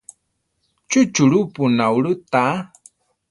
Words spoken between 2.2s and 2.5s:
tá?